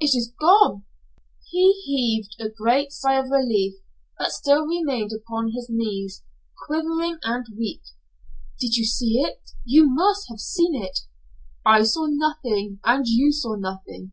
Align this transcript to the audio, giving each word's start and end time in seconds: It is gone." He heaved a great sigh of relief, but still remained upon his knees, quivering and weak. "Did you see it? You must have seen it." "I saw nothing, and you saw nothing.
It 0.00 0.16
is 0.16 0.32
gone." 0.40 0.86
He 1.50 1.72
heaved 1.84 2.36
a 2.40 2.48
great 2.48 2.92
sigh 2.92 3.18
of 3.18 3.28
relief, 3.30 3.74
but 4.18 4.32
still 4.32 4.64
remained 4.64 5.10
upon 5.12 5.52
his 5.52 5.68
knees, 5.68 6.22
quivering 6.66 7.18
and 7.24 7.44
weak. 7.58 7.82
"Did 8.58 8.76
you 8.78 8.86
see 8.86 9.18
it? 9.20 9.42
You 9.66 9.84
must 9.86 10.30
have 10.30 10.40
seen 10.40 10.82
it." 10.82 11.00
"I 11.66 11.82
saw 11.82 12.06
nothing, 12.08 12.80
and 12.86 13.06
you 13.06 13.32
saw 13.32 13.54
nothing. 13.54 14.12